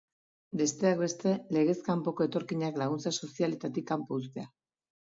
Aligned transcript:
Besteak 0.61 0.97
beste, 1.01 1.33
legez 1.59 1.77
kanpoko 1.89 2.29
etorkinak 2.31 2.83
laguntza 2.85 3.15
sozialetatik 3.23 3.91
kanpo 3.95 4.23
uztea. 4.27 4.53